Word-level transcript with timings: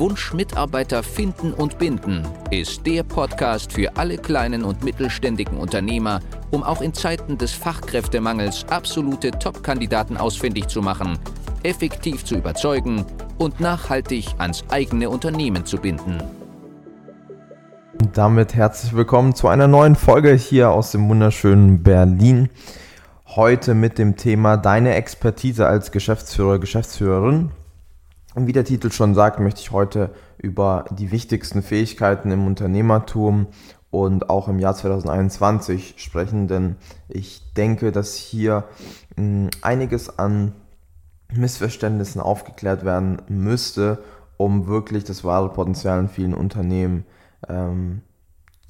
Wunsch 0.00 0.32
Mitarbeiter 0.32 1.02
finden 1.02 1.52
und 1.52 1.78
binden 1.78 2.26
ist 2.50 2.86
der 2.86 3.02
Podcast 3.02 3.74
für 3.74 3.98
alle 3.98 4.16
kleinen 4.16 4.64
und 4.64 4.82
mittelständigen 4.82 5.58
Unternehmer, 5.58 6.20
um 6.50 6.62
auch 6.62 6.80
in 6.80 6.94
Zeiten 6.94 7.36
des 7.36 7.52
Fachkräftemangels 7.52 8.64
absolute 8.70 9.30
Top-Kandidaten 9.30 10.16
ausfindig 10.16 10.68
zu 10.68 10.80
machen, 10.80 11.18
effektiv 11.64 12.24
zu 12.24 12.36
überzeugen 12.36 13.04
und 13.36 13.60
nachhaltig 13.60 14.28
ans 14.38 14.64
eigene 14.70 15.10
Unternehmen 15.10 15.66
zu 15.66 15.76
binden. 15.76 16.16
Und 18.00 18.16
damit 18.16 18.54
herzlich 18.54 18.94
willkommen 18.94 19.34
zu 19.34 19.48
einer 19.48 19.68
neuen 19.68 19.96
Folge 19.96 20.32
hier 20.32 20.70
aus 20.70 20.92
dem 20.92 21.10
wunderschönen 21.10 21.82
Berlin. 21.82 22.48
Heute 23.26 23.74
mit 23.74 23.98
dem 23.98 24.16
Thema 24.16 24.56
Deine 24.56 24.94
Expertise 24.94 25.66
als 25.66 25.92
Geschäftsführer, 25.92 26.58
Geschäftsführerin. 26.58 27.50
Und 28.34 28.46
wie 28.46 28.52
der 28.52 28.64
Titel 28.64 28.92
schon 28.92 29.14
sagt, 29.14 29.40
möchte 29.40 29.60
ich 29.60 29.72
heute 29.72 30.10
über 30.38 30.84
die 30.90 31.10
wichtigsten 31.10 31.62
Fähigkeiten 31.62 32.30
im 32.30 32.46
Unternehmertum 32.46 33.48
und 33.90 34.30
auch 34.30 34.48
im 34.48 34.60
Jahr 34.60 34.74
2021 34.74 35.94
sprechen, 35.96 36.46
denn 36.46 36.76
ich 37.08 37.52
denke, 37.54 37.90
dass 37.90 38.14
hier 38.14 38.64
hm, 39.16 39.50
einiges 39.62 40.18
an 40.18 40.52
Missverständnissen 41.32 42.20
aufgeklärt 42.20 42.84
werden 42.84 43.22
müsste, 43.28 43.98
um 44.36 44.66
wirklich 44.66 45.04
das 45.04 45.24
wahre 45.24 45.52
Potenzial 45.52 45.98
in 45.98 46.08
vielen 46.08 46.34
Unternehmen 46.34 47.04
ähm, 47.48 48.02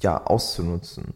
ja, 0.01 0.23
auszunutzen. 0.25 1.13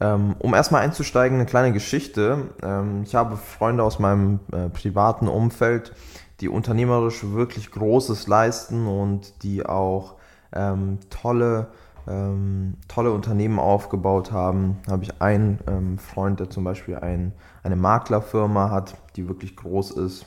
Ähm, 0.00 0.36
um 0.38 0.54
erstmal 0.54 0.82
einzusteigen, 0.82 1.38
eine 1.38 1.46
kleine 1.46 1.72
Geschichte. 1.72 2.54
Ähm, 2.62 3.02
ich 3.02 3.14
habe 3.14 3.36
Freunde 3.36 3.82
aus 3.82 3.98
meinem 3.98 4.40
äh, 4.52 4.68
privaten 4.68 5.28
Umfeld, 5.28 5.92
die 6.40 6.48
unternehmerisch 6.48 7.24
wirklich 7.32 7.70
Großes 7.70 8.26
leisten 8.26 8.86
und 8.86 9.42
die 9.42 9.64
auch 9.64 10.16
ähm, 10.52 10.98
tolle, 11.10 11.68
ähm, 12.08 12.74
tolle 12.88 13.12
Unternehmen 13.12 13.58
aufgebaut 13.58 14.32
haben. 14.32 14.78
Da 14.86 14.92
habe 14.92 15.04
ich 15.04 15.20
einen 15.20 15.58
ähm, 15.66 15.98
Freund, 15.98 16.40
der 16.40 16.50
zum 16.50 16.64
Beispiel 16.64 16.96
ein, 16.96 17.32
eine 17.62 17.76
Maklerfirma 17.76 18.70
hat, 18.70 18.96
die 19.16 19.28
wirklich 19.28 19.56
groß 19.56 19.92
ist, 19.92 20.26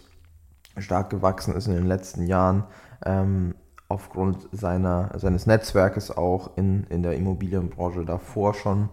stark 0.77 1.09
gewachsen 1.09 1.55
ist 1.55 1.67
in 1.67 1.73
den 1.73 1.87
letzten 1.87 2.27
Jahren. 2.27 2.63
Ähm, 3.05 3.55
aufgrund 3.89 4.47
seiner, 4.51 5.11
seines 5.19 5.45
Netzwerkes 5.45 6.09
auch 6.15 6.57
in, 6.57 6.85
in 6.85 7.03
der 7.03 7.15
Immobilienbranche 7.15 8.05
davor 8.05 8.53
schon. 8.53 8.89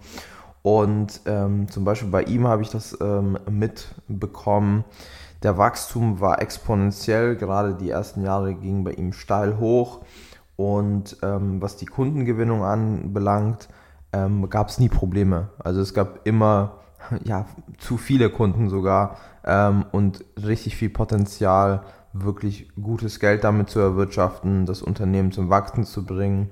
Und 0.63 1.23
ähm, 1.25 1.69
zum 1.71 1.85
Beispiel 1.85 2.11
bei 2.11 2.25
ihm 2.25 2.47
habe 2.47 2.63
ich 2.63 2.69
das 2.69 2.97
ähm, 3.01 3.39
mitbekommen. 3.49 4.85
Der 5.43 5.57
Wachstum 5.57 6.21
war 6.21 6.43
exponentiell, 6.43 7.37
gerade 7.37 7.75
die 7.75 7.91
ersten 7.91 8.23
Jahre 8.23 8.55
gingen 8.55 8.85
bei 8.85 8.93
ihm 8.93 9.13
steil 9.13 9.59
hoch. 9.59 10.01
Und 10.57 11.17
ähm, 11.23 11.63
was 11.63 11.77
die 11.77 11.87
Kundengewinnung 11.87 12.63
anbelangt, 12.63 13.69
ähm, 14.13 14.51
gab 14.51 14.69
es 14.69 14.79
nie 14.79 14.91
Probleme. 14.91 15.49
Also 15.59 15.81
es 15.81 15.95
gab 15.95 16.27
immer 16.27 16.81
ja, 17.25 17.47
zu 17.79 17.97
viele 17.97 18.29
Kunden 18.29 18.69
sogar 18.69 19.17
ähm, 19.45 19.87
und 19.93 20.25
richtig 20.37 20.77
viel 20.77 20.91
Potenzial, 20.91 21.83
wirklich 22.13 22.69
gutes 22.81 23.21
Geld 23.21 23.45
damit 23.45 23.71
zu 23.71 23.79
erwirtschaften, 23.79 24.67
das 24.67 24.83
Unternehmen 24.83 25.33
zum 25.33 25.49
Wachsen 25.49 25.85
zu 25.85 26.05
bringen 26.05 26.51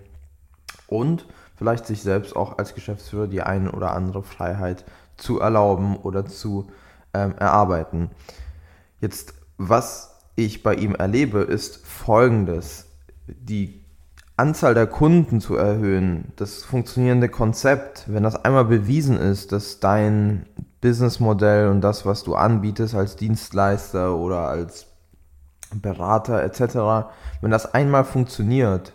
und 0.87 1.27
vielleicht 1.56 1.87
sich 1.87 2.03
selbst 2.03 2.37
auch 2.37 2.59
als 2.59 2.75
Geschäftsführer 2.75 3.27
die 3.27 3.43
eine 3.43 3.72
oder 3.72 3.93
andere 3.93 4.22
Freiheit 4.22 4.84
zu 5.16 5.41
erlauben 5.41 5.97
oder 5.97 6.25
zu 6.25 6.69
ähm, 7.12 7.34
erarbeiten. 7.38 8.10
Jetzt, 9.00 9.34
was 9.56 10.20
ich 10.34 10.62
bei 10.62 10.75
ihm 10.75 10.94
erlebe, 10.94 11.41
ist 11.41 11.84
folgendes. 11.86 12.86
Die 13.26 13.84
Anzahl 14.36 14.75
der 14.75 14.86
Kunden 14.86 15.41
zu 15.41 15.56
erhöhen, 15.56 16.32
das 16.36 16.62
funktionierende 16.62 17.28
Konzept, 17.28 18.04
wenn 18.06 18.22
das 18.22 18.44
einmal 18.44 18.64
bewiesen 18.64 19.16
ist, 19.16 19.50
dass 19.50 19.81
dein 19.81 20.47
Businessmodell 20.81 21.69
und 21.69 21.81
das, 21.81 22.06
was 22.06 22.22
du 22.22 22.36
anbietest 22.36 22.94
als 22.94 23.16
Dienstleister 23.16 24.14
oder 24.16 24.48
als 24.48 24.86
Berater 25.75 26.42
etc., 26.44 27.10
wenn 27.41 27.50
das 27.50 27.75
einmal 27.75 28.04
funktioniert, 28.04 28.92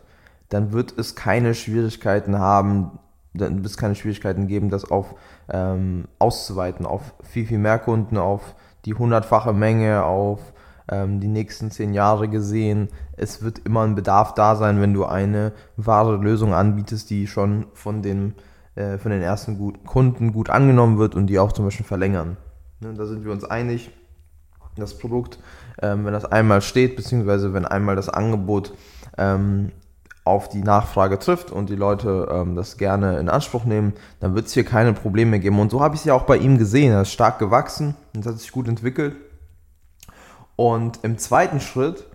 dann 0.47 0.72
wird 0.72 0.97
es 0.97 1.16
keine 1.16 1.53
Schwierigkeiten 1.56 2.40
haben, 2.40 3.00
dann 3.34 3.58
wird 3.58 3.66
es 3.66 3.78
keine 3.78 3.96
Schwierigkeiten 3.96 4.47
geben, 4.47 4.70
das 4.70 4.90
auf 4.90 5.16
ähm, 5.50 6.06
auszuweiten, 6.20 6.85
auf 6.85 7.14
viel, 7.22 7.46
viel 7.46 7.58
mehr 7.58 7.80
Kunden, 7.80 8.18
auf 8.18 8.56
die 8.86 8.94
hundertfache 8.94 9.54
Menge, 9.54 10.04
auf 10.04 10.54
ähm, 10.90 11.20
die 11.20 11.28
nächsten 11.28 11.72
zehn 11.72 11.94
Jahre 11.94 12.28
gesehen. 12.28 12.90
Es 13.16 13.42
wird 13.42 13.60
immer 13.60 13.84
ein 13.84 13.96
Bedarf 13.96 14.34
da 14.34 14.56
sein, 14.56 14.82
wenn 14.82 14.94
du 14.94 15.06
eine 15.06 15.54
wahre 15.78 16.18
Lösung 16.18 16.54
anbietest, 16.54 17.10
die 17.10 17.28
schon 17.28 17.68
von 17.74 18.02
den, 18.02 18.36
äh, 18.76 18.98
von 18.98 19.12
den 19.12 19.22
ersten 19.22 19.58
gut, 19.58 19.86
Kunden 19.86 20.34
gut 20.34 20.50
angenommen 20.50 20.98
wird 20.98 21.16
und 21.16 21.28
die 21.28 21.40
auch 21.40 21.52
zum 21.52 21.66
Beispiel 21.66 21.86
verlängern. 21.86 22.38
Ne, 22.80 22.94
da 22.94 23.06
sind 23.06 23.24
wir 23.24 23.32
uns 23.32 23.46
einig. 23.46 23.92
Das 24.76 24.98
Produkt, 24.98 25.38
ähm, 25.82 26.04
wenn 26.06 26.14
das 26.14 26.26
einmal 26.26 26.62
steht, 26.62 26.96
beziehungsweise 26.96 27.54
wenn 27.54 27.66
einmal 27.66 27.96
das 27.96 28.10
Angebot 28.10 28.74
ähm, 29.20 29.72
auf 30.25 30.47
die 30.47 30.63
Nachfrage 30.63 31.19
trifft 31.19 31.51
und 31.51 31.69
die 31.69 31.75
Leute 31.75 32.29
ähm, 32.31 32.56
das 32.56 32.78
gerne 32.78 33.19
in 33.19 33.28
Anspruch 33.28 33.66
nehmen, 33.66 33.94
dann 34.19 34.35
wird 34.35 34.47
es 34.47 34.53
hier 34.53 34.63
keine 34.63 34.94
Probleme 34.94 35.39
geben. 35.39 35.59
Und 35.59 35.69
so 35.69 35.81
habe 35.81 35.95
ich 35.95 36.01
es 36.01 36.06
ja 36.06 36.13
auch 36.13 36.23
bei 36.23 36.38
ihm 36.38 36.57
gesehen. 36.57 36.94
Er 36.94 37.01
ist 37.01 37.11
stark 37.11 37.39
gewachsen 37.39 37.95
und 38.16 38.25
hat 38.25 38.39
sich 38.39 38.51
gut 38.51 38.67
entwickelt. 38.67 39.16
Und 40.56 41.00
im 41.03 41.17
zweiten 41.17 41.59
Schritt 41.59 42.06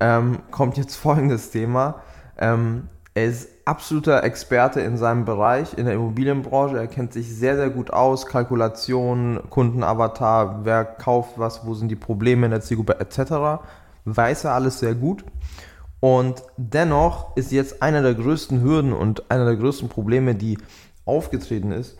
ähm, 0.00 0.40
kommt 0.50 0.76
jetzt 0.76 0.96
folgendes 0.96 1.50
Thema. 1.50 2.02
Ähm, 2.38 2.88
er 3.14 3.26
ist 3.26 3.48
absoluter 3.64 4.24
Experte 4.24 4.80
in 4.80 4.96
seinem 4.96 5.24
Bereich, 5.24 5.78
in 5.78 5.86
der 5.86 5.94
Immobilienbranche. 5.94 6.76
Er 6.76 6.88
kennt 6.88 7.12
sich 7.12 7.34
sehr, 7.34 7.56
sehr 7.56 7.70
gut 7.70 7.92
aus. 7.92 8.26
Kalkulation, 8.26 9.40
Kundenavatar, 9.50 10.64
wer 10.64 10.84
kauft 10.84 11.38
was, 11.38 11.64
wo 11.64 11.74
sind 11.74 11.88
die 11.88 11.96
Probleme 11.96 12.46
in 12.46 12.50
der 12.50 12.60
Zielgruppe 12.60 12.98
etc. 12.98 13.62
Weiß 14.04 14.44
er 14.44 14.52
alles 14.52 14.80
sehr 14.80 14.94
gut. 14.94 15.24
Und 16.04 16.42
dennoch 16.58 17.34
ist 17.34 17.50
jetzt 17.50 17.80
einer 17.80 18.02
der 18.02 18.14
größten 18.14 18.60
Hürden 18.60 18.92
und 18.92 19.30
einer 19.30 19.46
der 19.46 19.56
größten 19.56 19.88
Probleme, 19.88 20.34
die 20.34 20.58
aufgetreten 21.06 21.72
ist, 21.72 21.96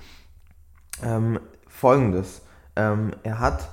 ähm, 1.02 1.40
folgendes. 1.68 2.42
Ähm, 2.76 3.12
er 3.22 3.38
hat 3.38 3.66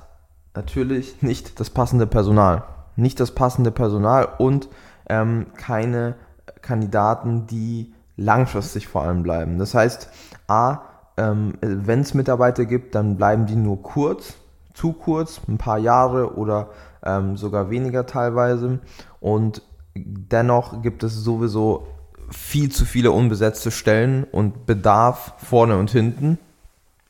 natürlich 0.56 1.22
nicht 1.22 1.60
das 1.60 1.70
passende 1.70 2.08
Personal. 2.08 2.64
Nicht 2.96 3.20
das 3.20 3.32
passende 3.32 3.72
Personal 3.72 4.26
und 4.38 4.70
ähm, 5.10 5.48
keine 5.58 6.16
Kandidaten, 6.62 7.46
die 7.48 7.94
langfristig 8.16 8.88
vor 8.88 9.04
allem 9.04 9.24
bleiben. 9.24 9.60
Das 9.60 9.74
heißt, 9.74 10.08
A, 10.48 10.80
ähm, 11.18 11.56
wenn 11.60 12.00
es 12.00 12.14
Mitarbeiter 12.14 12.64
gibt, 12.64 12.96
dann 12.96 13.18
bleiben 13.18 13.48
die 13.48 13.58
nur 13.58 13.84
kurz, 13.84 14.36
zu 14.74 14.94
kurz, 14.94 15.42
ein 15.50 15.58
paar 15.58 15.78
Jahre 15.78 16.38
oder 16.38 16.70
ähm, 17.04 17.36
sogar 17.36 17.70
weniger 17.70 18.06
teilweise. 18.06 18.80
Und 19.20 19.62
dennoch 19.96 20.82
gibt 20.82 21.04
es 21.04 21.14
sowieso 21.16 21.88
viel 22.30 22.72
zu 22.72 22.86
viele 22.86 23.12
unbesetzte 23.12 23.72
Stellen 23.72 24.24
und 24.24 24.66
Bedarf 24.66 25.34
vorne 25.38 25.78
und 25.78 25.92
hinten. 25.92 26.38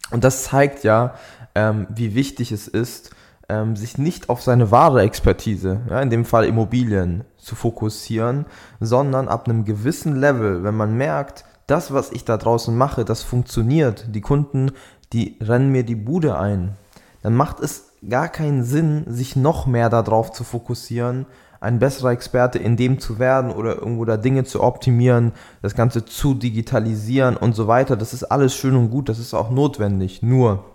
Und 0.09 0.23
das 0.23 0.45
zeigt 0.45 0.83
ja, 0.83 1.13
ähm, 1.55 1.87
wie 1.89 2.15
wichtig 2.15 2.51
es 2.51 2.67
ist, 2.67 3.11
ähm, 3.49 3.75
sich 3.75 3.97
nicht 3.97 4.29
auf 4.29 4.41
seine 4.41 4.71
wahre 4.71 5.01
Expertise, 5.01 5.81
ja, 5.89 6.01
in 6.01 6.09
dem 6.09 6.25
Fall 6.25 6.45
Immobilien, 6.45 7.23
zu 7.37 7.55
fokussieren, 7.55 8.45
sondern 8.79 9.27
ab 9.27 9.47
einem 9.47 9.65
gewissen 9.65 10.15
Level, 10.15 10.63
wenn 10.63 10.75
man 10.75 10.95
merkt, 10.95 11.43
das, 11.67 11.93
was 11.93 12.11
ich 12.11 12.25
da 12.25 12.37
draußen 12.37 12.75
mache, 12.75 13.05
das 13.05 13.23
funktioniert, 13.23 14.05
die 14.15 14.21
Kunden, 14.21 14.71
die 15.13 15.37
rennen 15.41 15.71
mir 15.71 15.83
die 15.83 15.95
Bude 15.95 16.37
ein, 16.37 16.75
dann 17.21 17.35
macht 17.35 17.59
es 17.59 17.91
gar 18.07 18.29
keinen 18.29 18.63
Sinn, 18.63 19.05
sich 19.07 19.35
noch 19.35 19.65
mehr 19.65 19.89
darauf 19.89 20.31
zu 20.31 20.43
fokussieren, 20.43 21.25
ein 21.61 21.79
besserer 21.79 22.11
Experte 22.11 22.57
in 22.57 22.75
dem 22.75 22.99
zu 22.99 23.19
werden 23.19 23.51
oder 23.51 23.77
irgendwo 23.77 24.03
da 24.03 24.17
Dinge 24.17 24.43
zu 24.43 24.61
optimieren, 24.61 25.31
das 25.61 25.75
Ganze 25.75 26.03
zu 26.03 26.33
digitalisieren 26.33 27.37
und 27.37 27.55
so 27.55 27.67
weiter. 27.67 27.95
Das 27.95 28.13
ist 28.13 28.23
alles 28.23 28.55
schön 28.55 28.75
und 28.75 28.89
gut, 28.89 29.07
das 29.07 29.19
ist 29.19 29.35
auch 29.35 29.51
notwendig. 29.51 30.23
Nur 30.23 30.65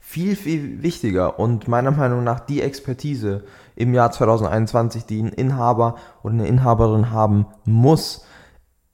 viel, 0.00 0.34
viel 0.34 0.82
wichtiger 0.82 1.38
und 1.38 1.68
meiner 1.68 1.92
Meinung 1.92 2.24
nach 2.24 2.40
die 2.40 2.62
Expertise 2.62 3.44
im 3.76 3.94
Jahr 3.94 4.10
2021, 4.10 5.04
die 5.04 5.22
ein 5.22 5.28
Inhaber 5.28 5.96
oder 6.22 6.34
eine 6.34 6.48
Inhaberin 6.48 7.12
haben 7.12 7.46
muss, 7.64 8.26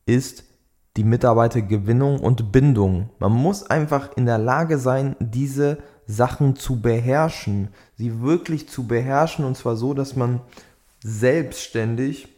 ist 0.05 0.44
die 0.99 1.05
Mitarbeitergewinnung 1.05 2.21
und 2.21 2.53
Bindung. 2.53 3.09
Man 3.19 3.33
muss 3.33 3.62
einfach 3.62 4.15
in 4.17 4.27
der 4.27 4.39
Lage 4.39 4.77
sein, 4.77 5.17
diese 5.21 5.79
Sachen 6.06 6.56
zu 6.56 6.83
beherrschen, 6.83 7.69
sie 7.97 8.21
wirklich 8.21 8.69
zu 8.69 8.87
beherrschen 8.87 9.47
und 9.47 9.56
zwar 9.56 9.77
so, 9.77 9.94
dass 9.94 10.17
man 10.17 10.41
selbstständig 11.03 12.29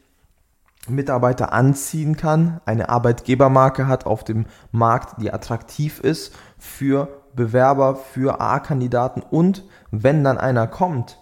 Mitarbeiter 0.89 1.53
anziehen 1.53 2.17
kann, 2.17 2.61
eine 2.67 2.89
Arbeitgebermarke 2.89 3.87
hat 3.87 4.07
auf 4.07 4.25
dem 4.25 4.47
Markt, 4.71 5.21
die 5.23 5.33
attraktiv 5.33 6.01
ist 6.01 6.35
für 6.59 7.09
Bewerber, 7.35 7.97
für 7.97 8.41
A-Kandidaten 8.41 9.23
und 9.23 9.65
wenn 9.91 10.25
dann 10.25 10.39
einer 10.39 10.67
kommt, 10.67 11.19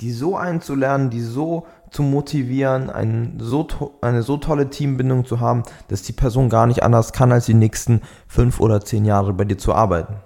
die 0.00 0.12
so 0.12 0.36
einzulernen, 0.36 1.10
die 1.10 1.20
so 1.20 1.66
zu 1.90 2.02
motivieren, 2.02 2.88
ein 2.88 3.38
so 3.40 3.66
eine 4.00 4.22
so 4.22 4.36
tolle 4.36 4.70
Teambindung 4.70 5.26
zu 5.26 5.40
haben, 5.40 5.64
dass 5.88 6.02
die 6.02 6.12
Person 6.12 6.48
gar 6.48 6.66
nicht 6.66 6.82
anders 6.82 7.12
kann, 7.12 7.32
als 7.32 7.46
die 7.46 7.54
nächsten 7.54 8.00
fünf 8.26 8.60
oder 8.60 8.80
zehn 8.80 9.04
Jahre 9.04 9.32
bei 9.32 9.44
dir 9.44 9.58
zu 9.58 9.74
arbeiten. 9.74 10.16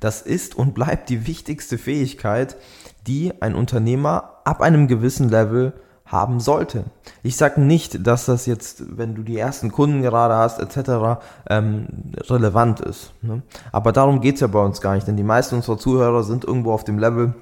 Das 0.00 0.22
ist 0.22 0.56
und 0.56 0.74
bleibt 0.74 1.10
die 1.10 1.26
wichtigste 1.26 1.78
Fähigkeit, 1.78 2.56
die 3.06 3.40
ein 3.40 3.54
Unternehmer 3.54 4.40
ab 4.44 4.60
einem 4.60 4.88
gewissen 4.88 5.28
Level 5.28 5.74
haben 6.12 6.40
sollte. 6.40 6.84
Ich 7.22 7.36
sage 7.36 7.60
nicht, 7.60 8.06
dass 8.06 8.26
das 8.26 8.46
jetzt, 8.46 8.96
wenn 8.98 9.14
du 9.14 9.22
die 9.22 9.38
ersten 9.38 9.72
Kunden 9.72 10.02
gerade 10.02 10.34
hast, 10.34 10.60
etc., 10.60 11.22
ähm, 11.48 11.86
relevant 12.28 12.80
ist. 12.80 13.12
Ne? 13.22 13.42
Aber 13.72 13.92
darum 13.92 14.20
geht's 14.20 14.40
ja 14.40 14.46
bei 14.46 14.60
uns 14.62 14.80
gar 14.80 14.94
nicht, 14.94 15.08
denn 15.08 15.16
die 15.16 15.22
meisten 15.22 15.56
unserer 15.56 15.78
Zuhörer 15.78 16.22
sind 16.22 16.44
irgendwo 16.44 16.72
auf 16.72 16.84
dem 16.84 16.98
Level, 16.98 17.34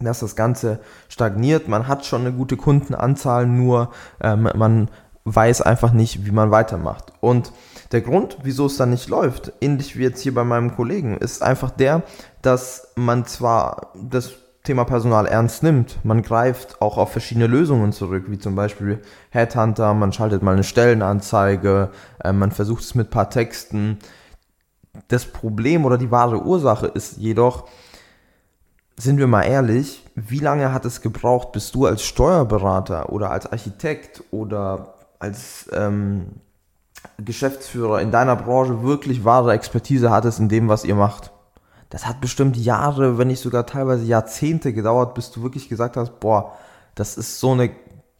dass 0.00 0.20
das 0.20 0.36
Ganze 0.36 0.80
stagniert. 1.08 1.66
Man 1.68 1.88
hat 1.88 2.04
schon 2.04 2.20
eine 2.20 2.32
gute 2.32 2.56
Kundenanzahl, 2.56 3.46
nur 3.46 3.90
ähm, 4.20 4.48
man 4.54 4.90
weiß 5.24 5.62
einfach 5.62 5.92
nicht, 5.92 6.26
wie 6.26 6.30
man 6.32 6.50
weitermacht. 6.50 7.12
Und 7.20 7.52
der 7.92 8.02
Grund, 8.02 8.38
wieso 8.42 8.66
es 8.66 8.76
dann 8.76 8.90
nicht 8.90 9.08
läuft, 9.08 9.52
ähnlich 9.60 9.96
wie 9.96 10.02
jetzt 10.02 10.20
hier 10.20 10.34
bei 10.34 10.44
meinem 10.44 10.76
Kollegen, 10.76 11.16
ist 11.16 11.42
einfach 11.42 11.70
der, 11.70 12.02
dass 12.42 12.88
man 12.96 13.24
zwar 13.24 13.92
das 13.94 14.32
Thema 14.64 14.84
Personal 14.84 15.26
ernst 15.26 15.62
nimmt. 15.62 16.02
Man 16.04 16.22
greift 16.22 16.80
auch 16.80 16.96
auf 16.96 17.12
verschiedene 17.12 17.46
Lösungen 17.46 17.92
zurück, 17.92 18.24
wie 18.28 18.38
zum 18.38 18.54
Beispiel 18.54 19.02
Headhunter, 19.28 19.92
man 19.92 20.12
schaltet 20.12 20.42
mal 20.42 20.54
eine 20.54 20.64
Stellenanzeige, 20.64 21.90
äh, 22.24 22.32
man 22.32 22.50
versucht 22.50 22.82
es 22.82 22.94
mit 22.94 23.08
ein 23.08 23.10
paar 23.10 23.28
Texten. 23.28 23.98
Das 25.08 25.26
Problem 25.26 25.84
oder 25.84 25.98
die 25.98 26.10
wahre 26.10 26.42
Ursache 26.42 26.86
ist 26.86 27.18
jedoch, 27.18 27.68
sind 28.96 29.18
wir 29.18 29.26
mal 29.26 29.42
ehrlich, 29.42 30.02
wie 30.14 30.38
lange 30.38 30.72
hat 30.72 30.86
es 30.86 31.02
gebraucht, 31.02 31.52
bis 31.52 31.70
du 31.70 31.84
als 31.84 32.02
Steuerberater 32.02 33.12
oder 33.12 33.30
als 33.30 33.50
Architekt 33.52 34.24
oder 34.30 34.94
als 35.18 35.68
ähm, 35.72 36.40
Geschäftsführer 37.18 38.00
in 38.00 38.10
deiner 38.10 38.36
Branche 38.36 38.82
wirklich 38.82 39.26
wahre 39.26 39.52
Expertise 39.52 40.10
hattest 40.10 40.38
in 40.38 40.48
dem, 40.48 40.68
was 40.68 40.86
ihr 40.86 40.94
macht? 40.94 41.32
Das 41.90 42.06
hat 42.06 42.20
bestimmt 42.20 42.56
Jahre, 42.56 43.18
wenn 43.18 43.28
nicht 43.28 43.40
sogar 43.40 43.66
teilweise 43.66 44.04
Jahrzehnte 44.04 44.72
gedauert, 44.72 45.14
bis 45.14 45.30
du 45.30 45.42
wirklich 45.42 45.68
gesagt 45.68 45.96
hast, 45.96 46.20
boah, 46.20 46.52
das 46.94 47.16
ist 47.16 47.40
so 47.40 47.52
eine 47.52 47.70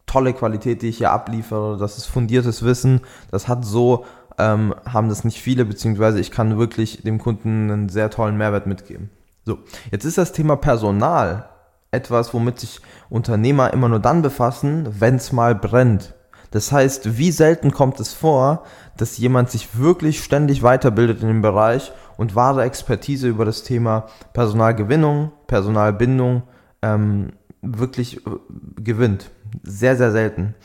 tolle 0.05 0.33
Qualität, 0.33 0.81
die 0.81 0.89
ich 0.89 0.97
hier 0.97 1.11
abliefere, 1.11 1.77
das 1.77 1.97
ist 1.97 2.05
fundiertes 2.05 2.63
Wissen, 2.63 3.01
das 3.31 3.47
hat 3.47 3.65
so, 3.65 4.05
ähm, 4.37 4.73
haben 4.85 5.09
das 5.09 5.23
nicht 5.23 5.41
viele, 5.41 5.65
beziehungsweise 5.65 6.19
ich 6.19 6.31
kann 6.31 6.57
wirklich 6.57 7.01
dem 7.03 7.19
Kunden 7.19 7.71
einen 7.71 7.89
sehr 7.89 8.09
tollen 8.09 8.37
Mehrwert 8.37 8.67
mitgeben. 8.67 9.09
So, 9.43 9.59
jetzt 9.91 10.05
ist 10.05 10.17
das 10.17 10.31
Thema 10.31 10.55
Personal 10.55 11.49
etwas, 11.91 12.33
womit 12.33 12.59
sich 12.59 12.81
Unternehmer 13.09 13.73
immer 13.73 13.89
nur 13.89 13.99
dann 13.99 14.21
befassen, 14.21 14.87
wenn 14.99 15.15
es 15.15 15.31
mal 15.31 15.55
brennt. 15.55 16.13
Das 16.55 16.71
heißt, 16.71 17.17
wie 17.17 17.31
selten 17.31 17.71
kommt 17.71 17.99
es 17.99 18.13
vor, 18.13 18.63
dass 18.95 19.17
jemand 19.17 19.49
sich 19.49 19.77
wirklich 19.77 20.23
ständig 20.23 20.63
weiterbildet 20.63 21.21
in 21.21 21.27
dem 21.27 21.41
Bereich 21.41 21.91
und 22.15 22.33
wahre 22.33 22.63
Expertise 22.63 23.27
über 23.27 23.43
das 23.43 23.63
Thema 23.63 24.05
Personalgewinnung, 24.31 25.33
Personalbindung 25.47 26.43
ähm, 26.81 27.33
wirklich 27.61 28.25
äh, 28.25 28.29
gewinnt. 28.77 29.31
Sehr, 29.63 29.97
sehr 29.97 30.13
selten. 30.13 30.55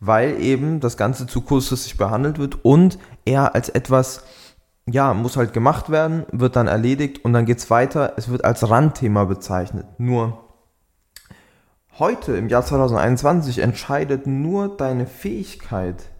Weil 0.00 0.40
eben 0.40 0.80
das 0.80 0.96
Ganze 0.96 1.28
zu 1.28 1.42
kurzfristig 1.42 1.96
behandelt 1.96 2.40
wird 2.40 2.64
und 2.64 2.98
er 3.24 3.54
als 3.54 3.68
etwas 3.68 4.24
ja, 4.90 5.14
muss 5.14 5.36
halt 5.36 5.52
gemacht 5.52 5.90
werden, 5.90 6.26
wird 6.32 6.56
dann 6.56 6.66
erledigt 6.66 7.24
und 7.24 7.32
dann 7.32 7.46
geht's 7.46 7.70
weiter. 7.70 8.14
Es 8.16 8.28
wird 8.28 8.44
als 8.44 8.68
Randthema 8.68 9.22
bezeichnet. 9.26 9.86
Nur 9.98 10.45
heute 11.98 12.36
im 12.36 12.48
Jahr 12.48 12.64
2021 12.64 13.58
entscheidet 13.58 14.26
nur 14.26 14.76
deine 14.76 15.06
Fähigkeit, 15.06 16.10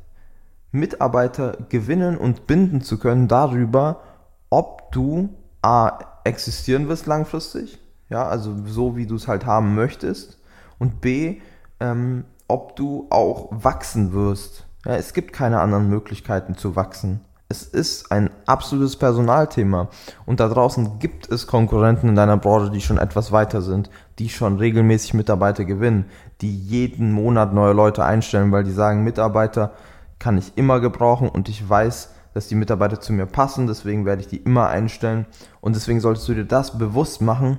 Mitarbeiter 0.73 1.59
gewinnen 1.69 2.17
und 2.17 2.47
binden 2.47 2.81
zu 2.81 2.99
können 2.99 3.29
darüber, 3.29 4.01
ob 4.51 4.91
du 4.93 5.31
A 5.63 5.99
existieren 6.25 6.89
wirst 6.89 7.07
langfristig, 7.07 7.79
ja, 8.09 8.27
also 8.27 8.55
so 8.67 8.97
wie 8.97 9.07
du 9.07 9.17
es 9.17 9.29
halt 9.29 9.47
haben 9.47 9.75
möchtest 9.75 10.39
und 10.79 11.01
B, 11.01 11.41
ähm, 11.81 12.25
ob 12.49 12.77
du 12.77 13.07
auch 13.11 13.49
wachsen 13.51 14.13
wirst. 14.13 14.67
Ja, 14.85 14.95
es 14.97 15.13
gibt 15.13 15.33
keine 15.33 15.61
anderen 15.61 15.89
Möglichkeiten 15.89 16.57
zu 16.57 16.77
wachsen. 16.77 17.21
Es 17.57 17.63
ist 17.63 18.13
ein 18.13 18.29
absolutes 18.45 18.97
Personalthema. 18.97 19.89
Und 20.27 20.41
da 20.41 20.49
draußen 20.49 20.99
gibt 20.99 21.31
es 21.31 21.47
Konkurrenten 21.47 22.11
in 22.11 22.15
deiner 22.15 22.37
Branche, 22.37 22.71
die 22.71 22.83
schon 22.83 22.99
etwas 22.99 23.33
weiter 23.33 23.63
sind, 23.63 23.89
die 24.19 24.29
schon 24.29 24.59
regelmäßig 24.59 25.15
Mitarbeiter 25.15 25.65
gewinnen, 25.65 26.05
die 26.43 26.55
jeden 26.55 27.13
Monat 27.13 27.55
neue 27.55 27.73
Leute 27.73 28.05
einstellen, 28.05 28.53
weil 28.53 28.65
die 28.65 28.73
sagen, 28.73 29.05
Mitarbeiter 29.05 29.73
kann 30.19 30.37
ich 30.37 30.53
immer 30.57 30.81
gebrauchen 30.81 31.31
und 31.31 31.49
ich 31.49 31.67
weiß, 31.67 32.11
dass 32.35 32.49
die 32.49 32.57
Mitarbeiter 32.57 33.01
zu 33.01 33.15
mir 33.15 33.25
passen, 33.25 33.67
deswegen 33.67 34.05
werde 34.05 34.21
ich 34.21 34.29
die 34.29 34.37
immer 34.37 34.69
einstellen. 34.69 35.25
Und 35.63 35.77
deswegen 35.77 36.01
solltest 36.01 36.29
du 36.29 36.35
dir 36.35 36.45
das 36.45 36.77
bewusst 36.77 37.23
machen, 37.23 37.59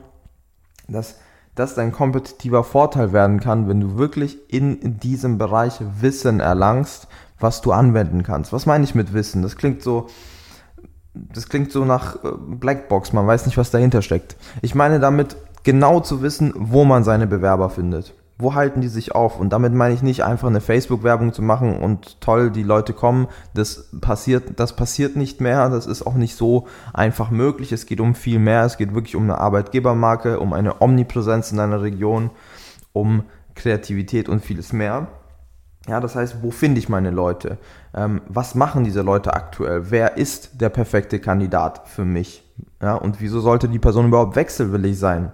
dass 0.87 1.15
das 1.57 1.75
dein 1.75 1.91
kompetitiver 1.91 2.63
Vorteil 2.63 3.11
werden 3.13 3.39
kann, 3.39 3.67
wenn 3.67 3.81
du 3.81 3.97
wirklich 3.97 4.37
in 4.51 4.99
diesem 4.99 5.37
Bereich 5.37 5.79
Wissen 5.99 6.39
erlangst 6.39 7.07
was 7.39 7.61
du 7.61 7.71
anwenden 7.71 8.23
kannst. 8.23 8.53
Was 8.53 8.65
meine 8.65 8.83
ich 8.83 8.95
mit 8.95 9.13
Wissen? 9.13 9.41
Das 9.41 9.55
klingt 9.55 9.81
so, 9.81 10.07
das 11.13 11.49
klingt 11.49 11.71
so 11.71 11.85
nach 11.85 12.23
äh, 12.23 12.31
Blackbox, 12.37 13.13
man 13.13 13.27
weiß 13.27 13.45
nicht, 13.45 13.57
was 13.57 13.71
dahinter 13.71 14.01
steckt. 14.01 14.35
Ich 14.61 14.75
meine 14.75 14.99
damit 14.99 15.37
genau 15.63 15.99
zu 15.99 16.21
wissen, 16.21 16.53
wo 16.55 16.85
man 16.85 17.03
seine 17.03 17.27
Bewerber 17.27 17.69
findet. 17.69 18.13
Wo 18.39 18.53
halten 18.53 18.81
die 18.81 18.87
sich 18.87 19.15
auf? 19.15 19.39
Und 19.39 19.51
damit 19.51 19.73
meine 19.73 19.95
ich 19.95 20.03
nicht 20.03 20.23
einfach 20.23 20.47
eine 20.47 20.61
Facebook-Werbung 20.61 21.33
zu 21.33 21.41
machen 21.41 21.79
und 21.79 22.21
toll, 22.21 22.51
die 22.51 22.63
Leute 22.63 22.93
kommen. 22.93 23.27
Das 23.55 23.89
passiert, 23.99 24.59
das 24.59 24.75
passiert 24.75 25.15
nicht 25.15 25.41
mehr. 25.41 25.69
Das 25.69 25.87
ist 25.87 26.05
auch 26.05 26.13
nicht 26.13 26.35
so 26.35 26.67
einfach 26.93 27.31
möglich. 27.31 27.71
Es 27.71 27.87
geht 27.87 27.99
um 27.99 28.13
viel 28.13 28.37
mehr. 28.37 28.63
Es 28.63 28.77
geht 28.77 28.93
wirklich 28.93 29.15
um 29.15 29.23
eine 29.23 29.39
Arbeitgebermarke, 29.39 30.39
um 30.39 30.53
eine 30.53 30.81
Omnipräsenz 30.81 31.51
in 31.51 31.59
einer 31.59 31.81
Region, 31.81 32.29
um 32.93 33.23
Kreativität 33.55 34.29
und 34.29 34.43
vieles 34.43 34.71
mehr. 34.71 35.07
Ja, 35.87 35.99
das 36.01 36.15
heißt, 36.15 36.37
wo 36.41 36.51
finde 36.51 36.79
ich 36.79 36.89
meine 36.89 37.11
Leute? 37.11 37.57
Ähm, 37.95 38.21
was 38.27 38.55
machen 38.55 38.83
diese 38.83 39.01
Leute 39.01 39.33
aktuell? 39.33 39.89
Wer 39.89 40.17
ist 40.17 40.59
der 40.61 40.69
perfekte 40.69 41.19
Kandidat 41.19 41.87
für 41.87 42.03
mich? 42.05 42.43
Ja, 42.81 42.95
und 42.95 43.21
wieso 43.21 43.39
sollte 43.39 43.69
die 43.69 43.79
Person 43.79 44.07
überhaupt 44.07 44.35
wechselwillig 44.35 44.99
sein? 44.99 45.31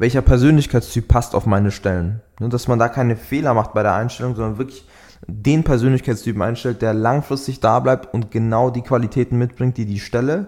Welcher 0.00 0.22
Persönlichkeitstyp 0.22 1.08
passt 1.08 1.34
auf 1.34 1.44
meine 1.44 1.70
Stellen? 1.70 2.22
Ne, 2.38 2.48
dass 2.48 2.68
man 2.68 2.78
da 2.78 2.88
keine 2.88 3.16
Fehler 3.16 3.52
macht 3.52 3.74
bei 3.74 3.82
der 3.82 3.92
Einstellung, 3.92 4.34
sondern 4.34 4.56
wirklich 4.56 4.88
den 5.26 5.62
Persönlichkeitstypen 5.62 6.40
einstellt, 6.40 6.80
der 6.80 6.94
langfristig 6.94 7.60
da 7.60 7.80
bleibt 7.80 8.14
und 8.14 8.30
genau 8.30 8.70
die 8.70 8.80
Qualitäten 8.80 9.36
mitbringt, 9.36 9.76
die 9.76 9.84
die 9.84 10.00
Stelle 10.00 10.46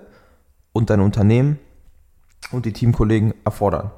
und 0.73 0.89
dein 0.89 1.01
Unternehmen 1.01 1.59
und 2.51 2.65
die 2.65 2.73
Teamkollegen 2.73 3.35
erfordern. 3.45 3.91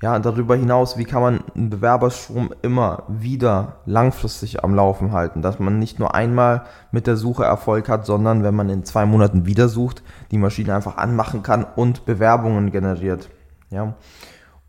Ja, 0.00 0.20
darüber 0.20 0.54
hinaus, 0.54 0.98
wie 0.98 1.04
kann 1.04 1.22
man 1.22 1.40
einen 1.56 1.70
Bewerberstrom 1.70 2.54
immer 2.62 3.02
wieder 3.08 3.80
langfristig 3.86 4.62
am 4.62 4.76
Laufen 4.76 5.10
halten, 5.10 5.42
dass 5.42 5.58
man 5.58 5.80
nicht 5.80 5.98
nur 5.98 6.14
einmal 6.14 6.62
mit 6.92 7.08
der 7.08 7.16
Suche 7.16 7.42
Erfolg 7.42 7.88
hat, 7.88 8.06
sondern 8.06 8.44
wenn 8.44 8.54
man 8.54 8.68
in 8.68 8.84
zwei 8.84 9.04
Monaten 9.04 9.46
wieder 9.46 9.68
sucht, 9.68 10.04
die 10.30 10.38
Maschine 10.38 10.76
einfach 10.76 10.96
anmachen 10.96 11.42
kann 11.42 11.64
und 11.64 12.06
Bewerbungen 12.06 12.70
generiert. 12.70 13.30
Ja, 13.70 13.94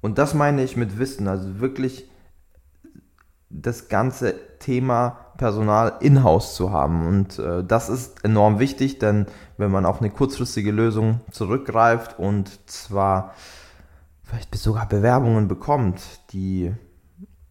und 0.02 0.18
das 0.18 0.34
meine 0.34 0.64
ich 0.64 0.78
mit 0.78 1.00
Wissen, 1.00 1.28
also 1.28 1.60
wirklich 1.60 2.10
das 3.50 3.88
ganze 3.88 4.36
Thema 4.60 5.18
Personal 5.38 5.94
in-house 6.00 6.56
zu 6.56 6.72
haben. 6.72 7.08
Und 7.08 7.40
äh, 7.40 7.64
das 7.64 7.90
ist 7.90 8.24
enorm 8.24 8.60
wichtig, 8.60 9.00
denn 9.00 9.28
wenn 9.58 9.72
man 9.72 9.86
auf 9.86 10.00
eine 10.00 10.10
kurzfristige 10.10 10.72
Lösung 10.72 11.22
zurückgreift 11.32 12.20
und 12.20 12.70
zwar 12.70 13.34
vielleicht 14.24 14.56
sogar 14.56 14.88
Bewerbungen 14.88 15.48
bekommt, 15.48 16.02
die 16.32 16.74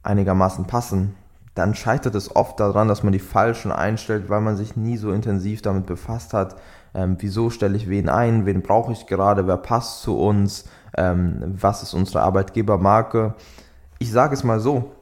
einigermaßen 0.03 0.67
passen, 0.67 1.15
dann 1.55 1.75
scheitert 1.75 2.15
es 2.15 2.35
oft 2.35 2.59
daran, 2.59 2.89
dass 2.89 3.03
man 3.03 3.13
die 3.13 3.21
falschen 3.21 3.71
einstellt, 3.71 4.29
weil 4.29 4.41
man 4.41 4.57
sich 4.57 4.77
nie 4.77 4.97
so 4.97 5.13
intensiv 5.13 5.63
damit 5.63 5.87
befasst 5.87 6.35
hat. 6.35 6.57
Ähm, 6.95 7.17
wieso 7.21 7.51
stelle 7.51 7.77
ich 7.77 7.89
wen 7.89 8.09
ein? 8.09 8.45
Wen 8.47 8.63
brauche 8.63 8.93
ich 8.93 9.07
gerade? 9.07 9.47
Wer 9.47 9.57
passt 9.57 10.03
zu 10.03 10.19
uns? 10.19 10.65
Ähm, 10.97 11.55
was 11.61 11.83
ist 11.83 11.95
unsere 11.95 12.23
Arbeitgebermarke? 12.23 13.35
Ich 13.99 14.11
sage 14.11 14.35
es 14.35 14.45
mal 14.45 14.61
so. 14.61 14.93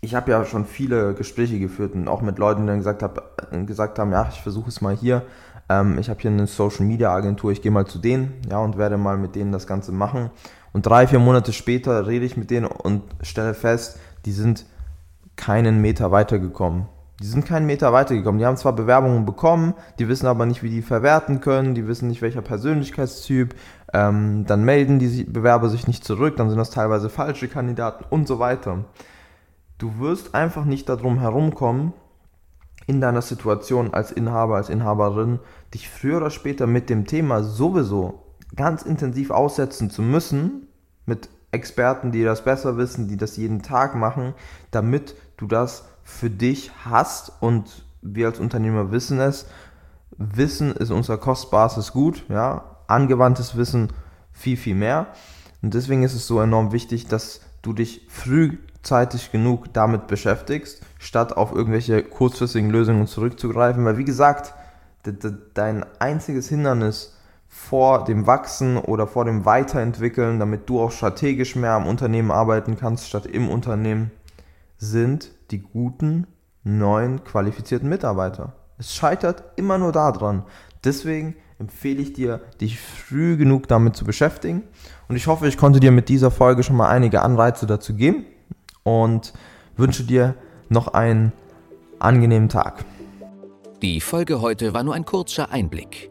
ich 0.00 0.14
habe 0.14 0.30
ja 0.30 0.44
schon 0.44 0.64
viele 0.64 1.14
Gespräche 1.14 1.58
geführt 1.58 1.94
und 1.94 2.06
auch 2.06 2.22
mit 2.22 2.38
Leuten, 2.38 2.62
die 2.62 2.66
dann 2.68 2.78
gesagt, 2.78 3.02
hab, 3.02 3.50
gesagt 3.66 3.98
haben, 3.98 4.12
ja, 4.12 4.28
ich 4.30 4.40
versuche 4.40 4.68
es 4.68 4.80
mal 4.80 4.94
hier. 4.94 5.22
Ähm, 5.68 5.98
ich 5.98 6.08
habe 6.08 6.20
hier 6.20 6.30
eine 6.30 6.46
Social 6.46 6.86
Media 6.86 7.12
Agentur, 7.12 7.50
ich 7.50 7.62
gehe 7.62 7.72
mal 7.72 7.86
zu 7.86 7.98
denen, 7.98 8.34
ja, 8.48 8.58
und 8.58 8.78
werde 8.78 8.96
mal 8.96 9.18
mit 9.18 9.34
denen 9.34 9.50
das 9.50 9.66
Ganze 9.66 9.90
machen. 9.92 10.30
Und 10.72 10.86
drei, 10.86 11.06
vier 11.06 11.18
Monate 11.18 11.52
später 11.52 12.06
rede 12.06 12.24
ich 12.24 12.36
mit 12.36 12.50
denen 12.50 12.66
und 12.66 13.02
stelle 13.22 13.54
fest, 13.54 13.98
die 14.24 14.32
sind 14.32 14.66
keinen 15.38 15.80
Meter 15.80 16.10
weitergekommen. 16.10 16.86
Die 17.20 17.26
sind 17.26 17.46
keinen 17.46 17.66
Meter 17.66 17.92
weitergekommen. 17.92 18.38
Die 18.38 18.44
haben 18.44 18.58
zwar 18.58 18.74
Bewerbungen 18.74 19.24
bekommen, 19.24 19.74
die 19.98 20.08
wissen 20.08 20.26
aber 20.26 20.44
nicht, 20.44 20.62
wie 20.62 20.70
die 20.70 20.82
verwerten 20.82 21.40
können, 21.40 21.74
die 21.74 21.88
wissen 21.88 22.08
nicht, 22.08 22.20
welcher 22.20 22.42
Persönlichkeitstyp. 22.42 23.54
Ähm, 23.92 24.44
dann 24.46 24.64
melden 24.64 24.98
die 24.98 25.24
Bewerber 25.24 25.70
sich 25.70 25.86
nicht 25.88 26.04
zurück, 26.04 26.36
dann 26.36 26.50
sind 26.50 26.58
das 26.58 26.70
teilweise 26.70 27.08
falsche 27.08 27.48
Kandidaten 27.48 28.04
und 28.10 28.28
so 28.28 28.38
weiter. 28.38 28.84
Du 29.78 29.98
wirst 29.98 30.34
einfach 30.34 30.64
nicht 30.64 30.88
darum 30.88 31.18
herumkommen, 31.18 31.94
in 32.86 33.00
deiner 33.00 33.22
Situation 33.22 33.92
als 33.92 34.12
Inhaber, 34.12 34.56
als 34.56 34.70
Inhaberin, 34.70 35.40
dich 35.74 35.88
früher 35.88 36.18
oder 36.18 36.30
später 36.30 36.66
mit 36.66 36.88
dem 36.88 37.06
Thema 37.06 37.42
sowieso 37.42 38.34
ganz 38.56 38.82
intensiv 38.82 39.30
aussetzen 39.30 39.90
zu 39.90 40.02
müssen, 40.02 40.68
mit 41.04 41.28
Experten, 41.50 42.12
die 42.12 42.24
das 42.24 42.44
besser 42.44 42.76
wissen, 42.76 43.08
die 43.08 43.16
das 43.16 43.36
jeden 43.36 43.62
Tag 43.62 43.94
machen, 43.94 44.34
damit 44.70 45.14
du 45.36 45.46
das 45.46 45.84
für 46.02 46.30
dich 46.30 46.70
hast 46.84 47.32
und 47.40 47.84
wir 48.02 48.26
als 48.26 48.38
Unternehmer 48.38 48.90
wissen 48.92 49.20
es. 49.20 49.46
Wissen 50.16 50.72
ist 50.72 50.90
unser 50.90 51.16
kostbares 51.16 51.92
Gut, 51.92 52.24
ja, 52.28 52.76
angewandtes 52.86 53.56
Wissen 53.56 53.92
viel, 54.32 54.56
viel 54.56 54.74
mehr. 54.74 55.08
Und 55.62 55.74
deswegen 55.74 56.02
ist 56.02 56.14
es 56.14 56.26
so 56.26 56.40
enorm 56.40 56.72
wichtig, 56.72 57.06
dass 57.08 57.40
du 57.62 57.72
dich 57.72 58.06
frühzeitig 58.08 59.32
genug 59.32 59.72
damit 59.72 60.06
beschäftigst, 60.06 60.82
statt 60.98 61.36
auf 61.36 61.52
irgendwelche 61.52 62.02
kurzfristigen 62.02 62.70
Lösungen 62.70 63.06
zurückzugreifen. 63.06 63.84
Weil 63.84 63.98
wie 63.98 64.04
gesagt, 64.04 64.54
dein 65.54 65.84
einziges 65.98 66.48
Hindernis 66.48 67.17
vor 67.48 68.04
dem 68.04 68.26
Wachsen 68.26 68.76
oder 68.76 69.06
vor 69.06 69.24
dem 69.24 69.44
Weiterentwickeln, 69.44 70.38
damit 70.38 70.68
du 70.68 70.80
auch 70.80 70.92
strategisch 70.92 71.56
mehr 71.56 71.72
am 71.72 71.86
Unternehmen 71.86 72.30
arbeiten 72.30 72.76
kannst, 72.76 73.08
statt 73.08 73.26
im 73.26 73.48
Unternehmen, 73.48 74.10
sind 74.76 75.30
die 75.50 75.60
guten, 75.60 76.26
neuen, 76.62 77.24
qualifizierten 77.24 77.88
Mitarbeiter. 77.88 78.52
Es 78.76 78.94
scheitert 78.94 79.42
immer 79.56 79.78
nur 79.78 79.92
daran. 79.92 80.44
Deswegen 80.84 81.34
empfehle 81.58 82.00
ich 82.00 82.12
dir, 82.12 82.40
dich 82.60 82.78
früh 82.78 83.36
genug 83.36 83.66
damit 83.66 83.96
zu 83.96 84.04
beschäftigen. 84.04 84.62
Und 85.08 85.16
ich 85.16 85.26
hoffe, 85.26 85.48
ich 85.48 85.56
konnte 85.56 85.80
dir 85.80 85.90
mit 85.90 86.08
dieser 86.08 86.30
Folge 86.30 86.62
schon 86.62 86.76
mal 86.76 86.88
einige 86.88 87.22
Anreize 87.22 87.66
dazu 87.66 87.94
geben 87.94 88.24
und 88.84 89.32
wünsche 89.76 90.04
dir 90.04 90.34
noch 90.68 90.88
einen 90.88 91.32
angenehmen 91.98 92.48
Tag. 92.48 92.84
Die 93.82 94.00
Folge 94.00 94.40
heute 94.40 94.74
war 94.74 94.84
nur 94.84 94.94
ein 94.94 95.04
kurzer 95.04 95.50
Einblick. 95.50 96.10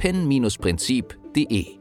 www.pen-prinzip.de. 0.00 1.79